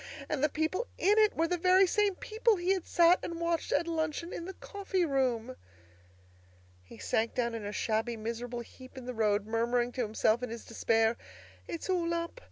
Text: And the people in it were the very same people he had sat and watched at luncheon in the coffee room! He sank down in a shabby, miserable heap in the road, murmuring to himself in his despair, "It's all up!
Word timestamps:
And 0.27 0.43
the 0.43 0.49
people 0.49 0.87
in 0.97 1.19
it 1.19 1.35
were 1.37 1.47
the 1.47 1.59
very 1.59 1.85
same 1.85 2.15
people 2.15 2.55
he 2.55 2.73
had 2.73 2.87
sat 2.87 3.19
and 3.21 3.39
watched 3.39 3.71
at 3.71 3.85
luncheon 3.87 4.33
in 4.33 4.45
the 4.45 4.55
coffee 4.55 5.05
room! 5.05 5.55
He 6.83 6.97
sank 6.97 7.35
down 7.35 7.53
in 7.53 7.63
a 7.65 7.71
shabby, 7.71 8.17
miserable 8.17 8.61
heap 8.61 8.97
in 8.97 9.05
the 9.05 9.13
road, 9.13 9.45
murmuring 9.45 9.91
to 9.91 10.01
himself 10.01 10.41
in 10.41 10.49
his 10.49 10.65
despair, 10.65 11.17
"It's 11.67 11.87
all 11.87 12.15
up! 12.15 12.39